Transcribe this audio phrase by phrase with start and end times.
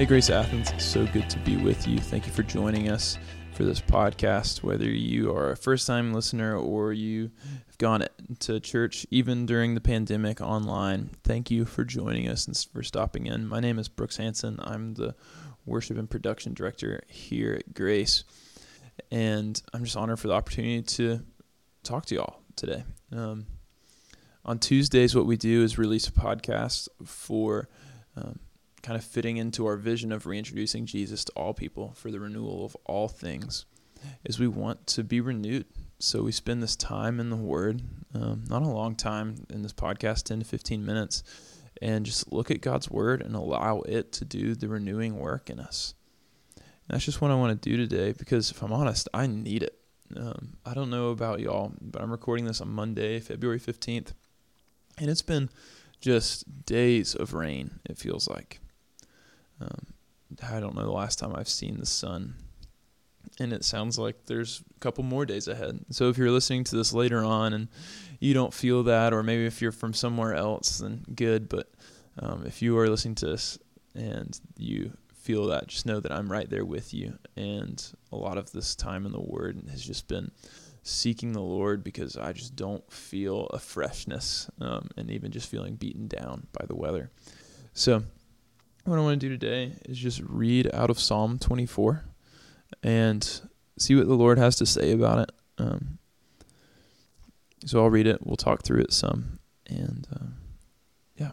[0.00, 1.98] Hey, Grace Athens, so good to be with you.
[1.98, 3.18] Thank you for joining us
[3.52, 4.62] for this podcast.
[4.62, 7.30] Whether you are a first time listener or you
[7.66, 8.06] have gone
[8.38, 13.26] to church even during the pandemic online, thank you for joining us and for stopping
[13.26, 13.46] in.
[13.46, 14.58] My name is Brooks Hanson.
[14.62, 15.14] I'm the
[15.66, 18.24] worship and production director here at Grace.
[19.10, 21.20] And I'm just honored for the opportunity to
[21.82, 22.84] talk to y'all today.
[23.12, 23.44] Um,
[24.46, 27.68] on Tuesdays, what we do is release a podcast for.
[28.16, 28.38] Um,
[28.82, 32.64] kind of fitting into our vision of reintroducing Jesus to all people for the renewal
[32.64, 33.66] of all things
[34.24, 35.66] is we want to be renewed.
[35.98, 37.82] So we spend this time in the Word,
[38.14, 41.22] um, not a long time in this podcast, 10 to 15 minutes,
[41.82, 45.60] and just look at God's Word and allow it to do the renewing work in
[45.60, 45.94] us.
[46.56, 49.62] And that's just what I want to do today because if I'm honest, I need
[49.62, 49.76] it.
[50.16, 54.12] Um, I don't know about y'all, but I'm recording this on Monday, February 15th,
[54.98, 55.50] and it's been
[56.00, 58.58] just days of rain, it feels like.
[59.60, 59.86] Um,
[60.42, 62.34] I don't know the last time I've seen the sun.
[63.38, 65.80] And it sounds like there's a couple more days ahead.
[65.90, 67.68] So if you're listening to this later on and
[68.18, 71.48] you don't feel that, or maybe if you're from somewhere else, then good.
[71.48, 71.70] But
[72.18, 73.58] um, if you are listening to this
[73.94, 77.18] and you feel that, just know that I'm right there with you.
[77.36, 80.30] And a lot of this time in the Word has just been
[80.82, 85.76] seeking the Lord because I just don't feel a freshness um, and even just feeling
[85.76, 87.10] beaten down by the weather.
[87.74, 88.02] So,
[88.84, 92.04] what I want to do today is just read out of Psalm 24
[92.82, 93.40] and
[93.78, 95.32] see what the Lord has to say about it.
[95.58, 95.98] Um,
[97.64, 98.26] so I'll read it.
[98.26, 99.38] We'll talk through it some.
[99.66, 100.34] And um,
[101.16, 101.32] yeah.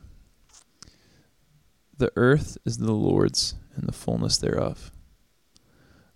[1.97, 4.91] The earth is the Lord's and the fullness thereof,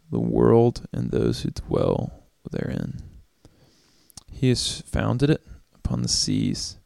[0.10, 3.02] the world and those who dwell therein.
[4.32, 6.78] He has founded it upon the seas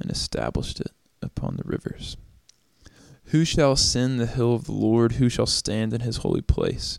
[0.00, 0.90] and established it
[1.22, 2.16] upon the rivers.
[3.26, 5.12] Who shall ascend the hill of the Lord?
[5.12, 6.98] Who shall stand in his holy place?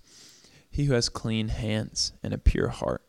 [0.69, 3.03] He who has clean hands and a pure heart,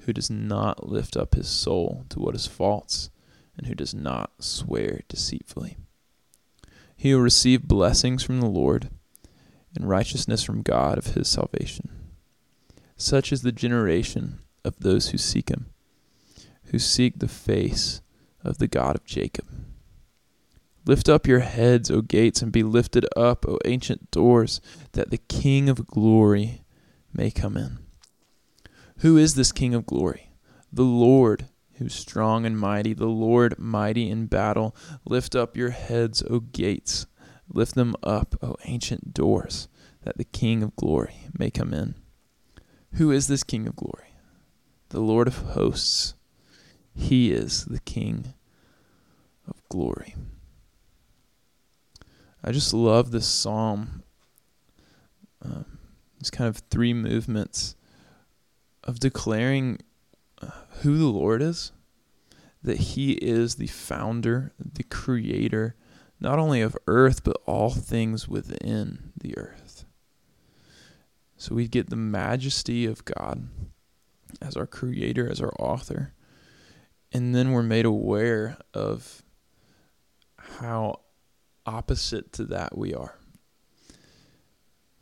[0.00, 3.10] who does not lift up his soul to what is false,
[3.56, 5.76] and who does not swear deceitfully.
[6.96, 8.90] He will receive blessings from the Lord
[9.74, 11.90] and righteousness from God of his salvation.
[12.96, 15.66] Such is the generation of those who seek him,
[16.70, 18.00] who seek the face
[18.42, 19.46] of the God of Jacob.
[20.86, 24.60] Lift up your heads, O gates, and be lifted up, O ancient doors,
[24.92, 26.62] that the King of glory
[27.12, 27.78] may come in.
[28.98, 30.30] Who is this King of glory?
[30.72, 34.76] The Lord, who's strong and mighty, the Lord mighty in battle.
[35.04, 37.06] Lift up your heads, O gates.
[37.52, 39.68] Lift them up, O ancient doors,
[40.02, 41.96] that the King of glory may come in.
[42.92, 44.14] Who is this King of glory?
[44.90, 46.14] The Lord of hosts.
[46.94, 48.34] He is the King
[49.48, 50.14] of glory.
[52.46, 54.04] I just love this psalm.
[56.20, 57.76] It's kind of three movements
[58.84, 59.80] of declaring
[60.40, 61.72] uh, who the Lord is,
[62.62, 65.76] that He is the founder, the creator,
[66.20, 69.84] not only of earth, but all things within the earth.
[71.36, 73.48] So we get the majesty of God
[74.40, 76.12] as our creator, as our author.
[77.12, 79.22] And then we're made aware of
[80.38, 81.00] how
[81.66, 83.18] opposite to that we are.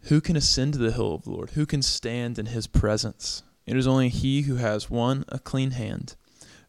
[0.09, 1.51] Who can ascend to the hill of the Lord?
[1.51, 3.43] Who can stand in his presence?
[3.67, 6.17] It is only he who has one, a clean hand,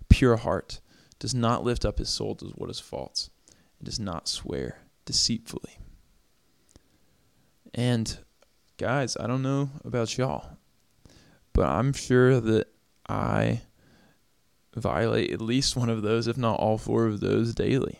[0.01, 0.79] a pure heart,
[1.19, 3.29] does not lift up his soul to what is false,
[3.79, 5.77] and does not swear deceitfully.
[7.73, 8.17] And
[8.77, 10.57] guys, I don't know about y'all,
[11.51, 12.67] but I'm sure that
[13.09, 13.61] I
[14.75, 17.99] violate at least one of those, if not all four of those daily.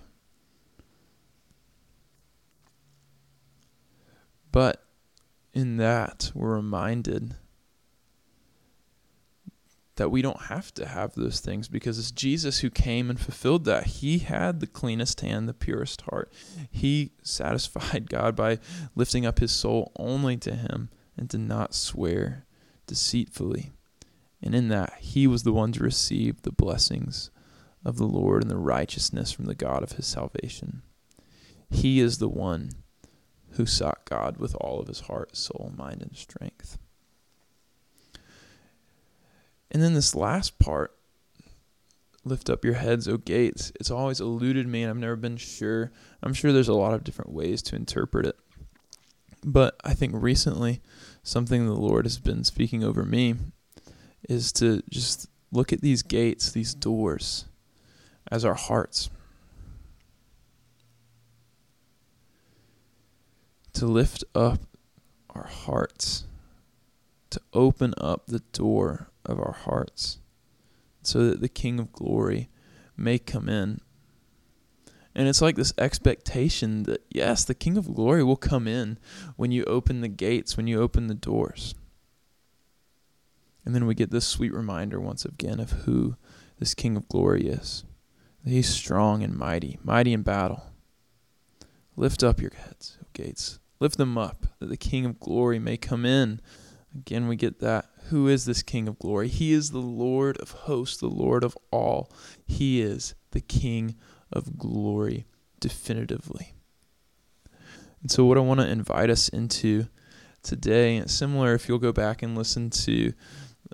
[4.56, 4.86] But
[5.54, 7.36] in that, we're reminded
[9.98, 13.66] that we don't have to have those things because it's Jesus who came and fulfilled
[13.66, 13.86] that.
[13.86, 16.32] He had the cleanest hand, the purest heart.
[16.72, 18.60] He satisfied God by
[18.96, 22.46] lifting up his soul only to him and to not swear
[22.88, 23.74] deceitfully.
[24.42, 27.30] And in that, he was the one to receive the blessings
[27.84, 30.82] of the Lord and the righteousness from the God of his salvation.
[31.70, 32.72] He is the one
[33.56, 36.78] who sought God with all of his heart, soul, mind, and strength.
[39.72, 40.96] And then this last part,
[42.24, 45.92] lift up your heads, O gates, it's always eluded me and I've never been sure.
[46.24, 48.36] I'm sure there's a lot of different ways to interpret it.
[49.44, 50.82] But I think recently,
[51.22, 53.36] something the Lord has been speaking over me
[54.28, 57.46] is to just look at these gates, these doors,
[58.32, 59.10] as our hearts.
[63.76, 64.60] To lift up
[65.30, 66.26] our hearts,
[67.30, 70.20] to open up the door of our hearts
[71.04, 72.50] so that the King of glory
[72.98, 73.82] may come in.
[75.14, 78.98] And it's like this expectation that, yes, the King of glory will come in
[79.36, 81.76] when you open the gates, when you open the doors.
[83.66, 86.16] And then we get this sweet reminder once again of who
[86.60, 87.84] this King of glory is.
[88.44, 90.72] He's strong and mighty, mighty in battle.
[91.96, 93.60] Lift up your heads, O gates.
[93.80, 96.40] Lift them up, that the King of glory may come in.
[96.96, 97.86] Again, we get that.
[98.10, 99.28] Who is this King of glory?
[99.28, 102.12] He is the Lord of hosts, the Lord of all.
[102.46, 103.96] He is the King
[104.32, 105.26] of glory,
[105.60, 106.54] definitively.
[108.02, 109.88] And so, what I want to invite us into
[110.44, 113.14] today, similar if you'll go back and listen to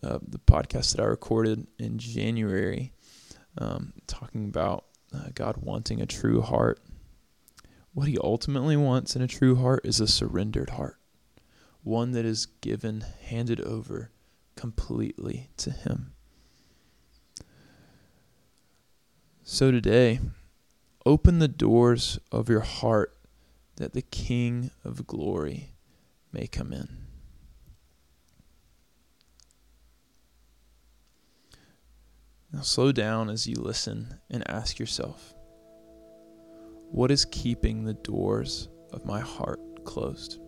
[0.03, 2.93] uh, the podcast that I recorded in January,
[3.57, 6.79] um, talking about uh, God wanting a true heart.
[7.93, 10.97] What He ultimately wants in a true heart is a surrendered heart,
[11.83, 14.11] one that is given, handed over
[14.55, 16.13] completely to Him.
[19.43, 20.19] So today,
[21.05, 23.17] open the doors of your heart
[23.75, 25.73] that the King of glory
[26.31, 26.87] may come in.
[32.53, 35.33] Now slow down as you listen and ask yourself
[36.91, 40.39] what is keeping the doors of my heart closed?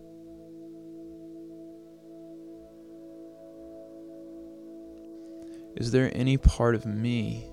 [5.76, 7.50] Is there any part of me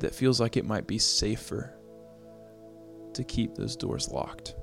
[0.00, 1.74] that feels like it might be safer
[3.14, 4.56] to keep those doors locked?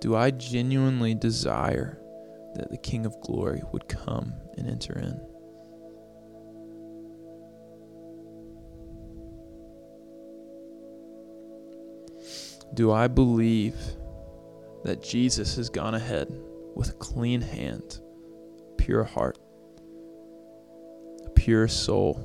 [0.00, 1.98] Do I genuinely desire
[2.56, 5.20] that the King of glory would come and enter in.
[12.76, 13.74] Do I believe
[14.84, 16.28] that Jesus has gone ahead
[16.74, 18.00] with a clean hand,
[18.76, 19.38] pure heart,
[21.24, 22.20] a pure soul,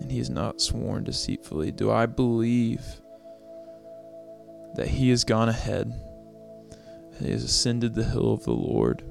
[0.00, 1.70] and he has not sworn deceitfully?
[1.70, 2.82] Do I believe
[4.74, 5.94] that he has gone ahead
[7.20, 9.02] he has ascended the hill of the Lord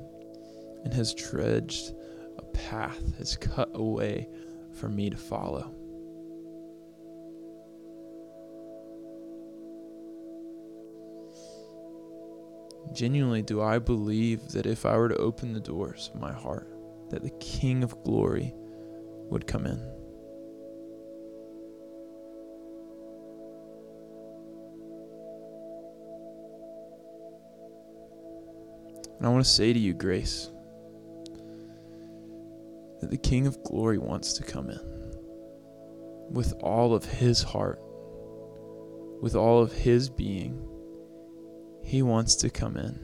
[0.84, 1.94] and has dredged
[2.38, 4.28] a path, has cut a way
[4.74, 5.79] for me to follow.
[12.94, 16.68] Genuinely, do I believe that if I were to open the doors of my heart,
[17.10, 18.54] that the King of glory
[19.30, 19.80] would come in?
[29.20, 30.50] And I want to say to you, Grace,
[33.02, 34.80] that the King of Glory wants to come in
[36.32, 37.82] with all of his heart,
[39.22, 40.66] with all of his being.
[41.90, 43.00] He wants to come in.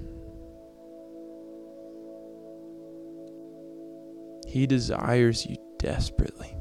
[4.47, 6.55] He desires you desperately.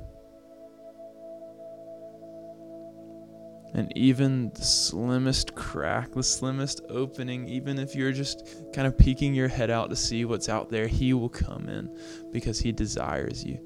[3.75, 9.35] and even the slimmest crack, the slimmest opening, even if you're just kind of peeking
[9.35, 11.95] your head out to see what's out there, He will come in
[12.31, 13.59] because He desires you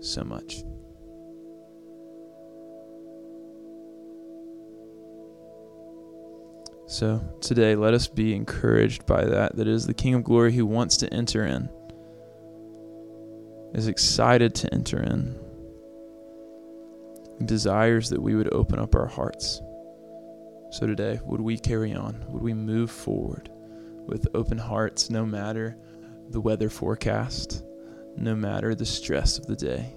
[0.00, 0.64] so much.
[6.90, 9.54] So today, let us be encouraged by that.
[9.54, 11.70] That is the King of Glory who wants to enter in,
[13.72, 15.38] is excited to enter in
[17.44, 19.62] desires that we would open up our hearts.
[20.72, 22.24] So today, would we carry on?
[22.26, 23.48] Would we move forward
[24.06, 25.76] with open hearts no matter
[26.30, 27.62] the weather forecast,
[28.16, 29.94] no matter the stress of the day?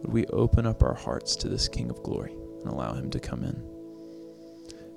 [0.00, 2.32] Would we open up our hearts to this King of glory
[2.62, 3.75] and allow him to come in?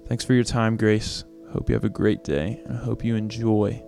[0.10, 1.24] Thanks for your time, Grace.
[1.51, 3.80] Hope you have a great day, and I hope you enjoy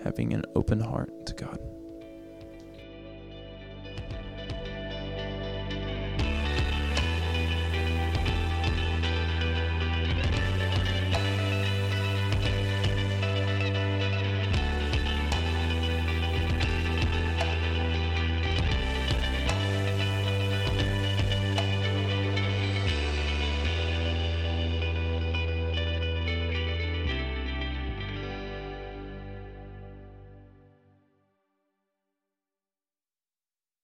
[0.00, 1.58] having an open heart to God.